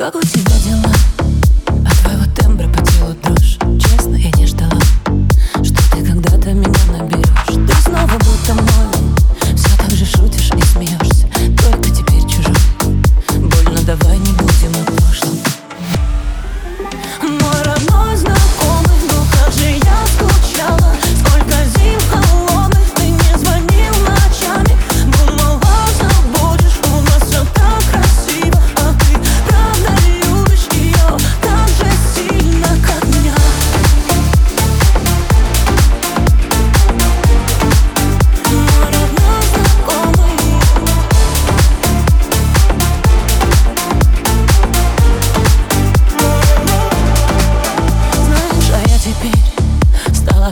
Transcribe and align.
Как 0.00 0.14
у 0.14 0.20
тебя 0.22 0.58
дела? 0.64 1.09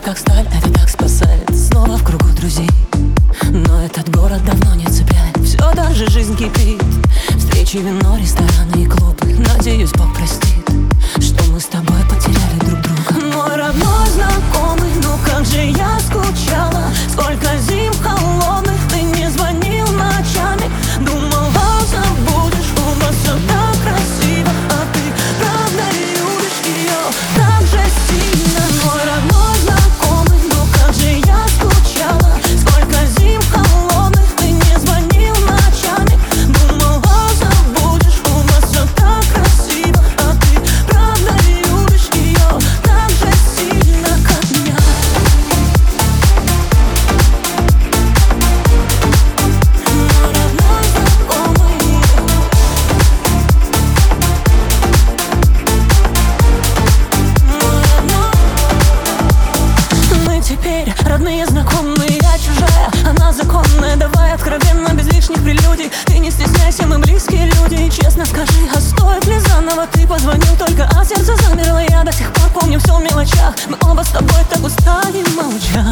Как 0.01 0.19
сталь, 0.19 0.47
это 0.47 0.73
так 0.73 0.89
спасает. 0.89 1.49
Снова 1.55 1.97
в 1.97 2.05
кругу 2.05 2.29
друзей. 2.37 2.69
Но 3.51 3.83
этот 3.83 4.09
город 4.11 4.45
давно 4.45 4.75
не 4.75 4.87
цепляет. 4.87 5.37
Все 5.43 5.59
так 5.73 5.95
же 5.95 6.09
жизнь 6.11 6.37
кипит. 6.37 6.83
Встречи, 7.37 7.79
вино, 7.79 8.17
рестораны 8.17 8.83
и 8.83 8.87
клубы. 8.87 9.35
Надеюсь, 9.39 9.93
Бог 9.93 10.15
простит 10.15 10.58
теперь 60.59 60.93
родные, 61.05 61.47
знакомые, 61.47 62.19
я 62.21 62.39
чужая 62.39 62.91
Она 63.05 63.33
законная, 63.33 63.97
давай 63.97 64.33
откровенно, 64.33 64.89
без 64.95 65.07
лишних 65.13 65.43
прелюдий. 65.43 65.91
Ты 66.07 66.19
не 66.19 66.31
стесняйся, 66.31 66.87
мы 66.87 66.99
близкие 66.99 67.47
люди. 67.47 67.91
Честно 67.91 68.25
скажи, 68.25 68.69
а 68.75 68.81
стоит 68.81 69.25
ли 69.27 69.39
заново? 69.39 69.87
Ты 69.93 70.07
позвонил 70.07 70.57
только, 70.59 70.89
а 70.97 71.05
сердце 71.05 71.37
замерло. 71.37 71.83
Я 71.89 72.03
до 72.05 72.13
сих 72.13 72.33
пор 72.33 72.49
помню 72.61 72.79
все 72.81 72.97
в 72.97 73.03
мелочах. 73.03 73.55
Мы 73.69 73.77
оба 73.91 74.03
с 74.03 74.09
тобой 74.09 74.45
так 74.51 74.65
устали 74.65 75.25
молчать 75.37 75.88